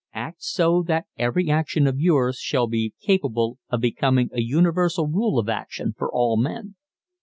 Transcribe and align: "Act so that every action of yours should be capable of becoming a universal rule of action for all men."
"Act 0.15 0.41
so 0.41 0.81
that 0.87 1.05
every 1.15 1.51
action 1.51 1.85
of 1.85 1.99
yours 1.99 2.37
should 2.37 2.71
be 2.71 2.95
capable 3.03 3.59
of 3.69 3.81
becoming 3.81 4.31
a 4.33 4.41
universal 4.41 5.05
rule 5.05 5.37
of 5.37 5.47
action 5.47 5.93
for 5.95 6.11
all 6.11 6.37
men." 6.37 6.73